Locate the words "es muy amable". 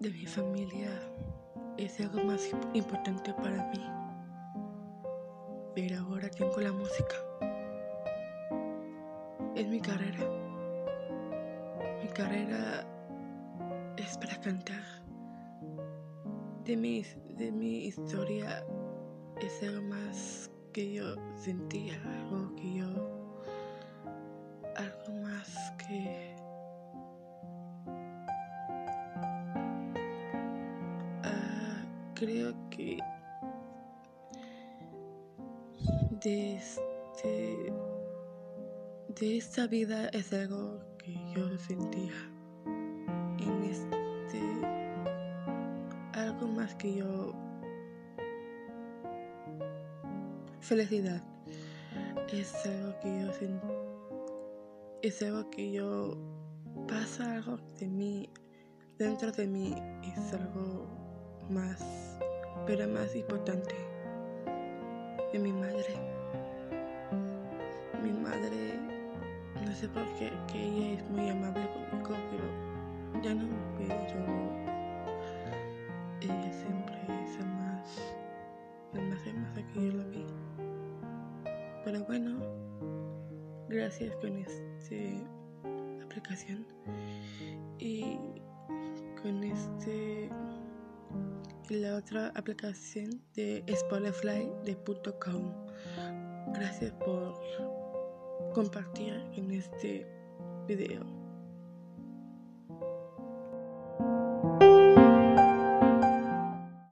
71.00-71.68